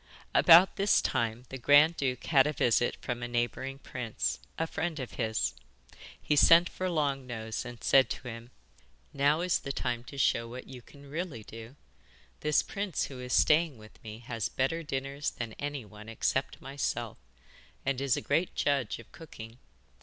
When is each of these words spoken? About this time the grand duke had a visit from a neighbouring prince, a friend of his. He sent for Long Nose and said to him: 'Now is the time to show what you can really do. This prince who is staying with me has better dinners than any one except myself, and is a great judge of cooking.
About 0.33 0.77
this 0.77 0.99
time 0.99 1.43
the 1.49 1.59
grand 1.59 1.95
duke 1.95 2.23
had 2.25 2.47
a 2.47 2.53
visit 2.53 2.97
from 3.03 3.21
a 3.21 3.27
neighbouring 3.27 3.77
prince, 3.77 4.39
a 4.57 4.65
friend 4.65 4.99
of 4.99 5.11
his. 5.11 5.53
He 6.19 6.35
sent 6.35 6.67
for 6.67 6.89
Long 6.89 7.27
Nose 7.27 7.65
and 7.65 7.83
said 7.83 8.09
to 8.09 8.27
him: 8.27 8.49
'Now 9.13 9.41
is 9.41 9.59
the 9.59 9.71
time 9.71 10.03
to 10.05 10.17
show 10.17 10.47
what 10.47 10.65
you 10.65 10.81
can 10.81 11.07
really 11.07 11.43
do. 11.43 11.75
This 12.39 12.63
prince 12.63 13.03
who 13.03 13.19
is 13.19 13.33
staying 13.33 13.77
with 13.77 14.01
me 14.03 14.17
has 14.25 14.49
better 14.49 14.81
dinners 14.81 15.29
than 15.29 15.53
any 15.59 15.85
one 15.85 16.09
except 16.09 16.59
myself, 16.63 17.19
and 17.85 18.01
is 18.01 18.17
a 18.17 18.21
great 18.21 18.55
judge 18.55 18.97
of 18.97 19.11
cooking. 19.11 19.59